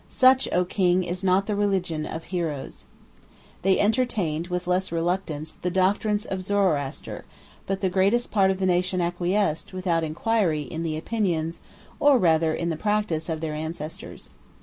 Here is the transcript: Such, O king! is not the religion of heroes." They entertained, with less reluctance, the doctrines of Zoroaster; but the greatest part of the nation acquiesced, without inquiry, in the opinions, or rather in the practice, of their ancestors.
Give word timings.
Such, 0.09 0.49
O 0.51 0.65
king! 0.65 1.03
is 1.03 1.23
not 1.23 1.45
the 1.45 1.55
religion 1.55 2.07
of 2.07 2.23
heroes." 2.23 2.85
They 3.61 3.79
entertained, 3.79 4.47
with 4.47 4.65
less 4.65 4.91
reluctance, 4.91 5.51
the 5.61 5.69
doctrines 5.69 6.25
of 6.25 6.41
Zoroaster; 6.41 7.23
but 7.67 7.81
the 7.81 7.89
greatest 7.91 8.31
part 8.31 8.49
of 8.49 8.57
the 8.57 8.65
nation 8.65 8.99
acquiesced, 8.99 9.73
without 9.73 10.03
inquiry, 10.03 10.63
in 10.63 10.81
the 10.81 10.97
opinions, 10.97 11.59
or 11.99 12.17
rather 12.17 12.51
in 12.51 12.69
the 12.69 12.77
practice, 12.77 13.29
of 13.29 13.41
their 13.41 13.53
ancestors. 13.53 14.31